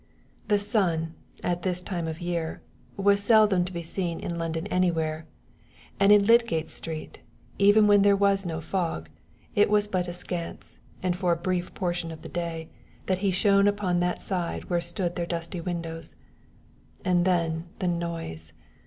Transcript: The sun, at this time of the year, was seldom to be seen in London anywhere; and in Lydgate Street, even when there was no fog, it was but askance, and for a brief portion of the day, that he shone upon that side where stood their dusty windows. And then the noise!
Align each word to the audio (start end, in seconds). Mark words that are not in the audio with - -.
The 0.47 0.57
sun, 0.57 1.13
at 1.43 1.61
this 1.61 1.79
time 1.79 2.07
of 2.07 2.17
the 2.17 2.25
year, 2.25 2.61
was 2.97 3.21
seldom 3.21 3.63
to 3.65 3.71
be 3.71 3.83
seen 3.83 4.19
in 4.19 4.35
London 4.35 4.65
anywhere; 4.65 5.27
and 5.99 6.11
in 6.11 6.25
Lydgate 6.25 6.71
Street, 6.71 7.19
even 7.59 7.85
when 7.85 8.01
there 8.01 8.15
was 8.15 8.43
no 8.43 8.61
fog, 8.61 9.09
it 9.53 9.69
was 9.69 9.87
but 9.87 10.07
askance, 10.07 10.79
and 11.03 11.15
for 11.15 11.33
a 11.33 11.37
brief 11.37 11.75
portion 11.75 12.11
of 12.11 12.23
the 12.23 12.29
day, 12.29 12.67
that 13.05 13.19
he 13.19 13.29
shone 13.29 13.67
upon 13.67 13.99
that 13.99 14.19
side 14.19 14.71
where 14.71 14.81
stood 14.81 15.15
their 15.15 15.27
dusty 15.27 15.61
windows. 15.61 16.15
And 17.05 17.23
then 17.23 17.65
the 17.77 17.87
noise! 17.87 18.53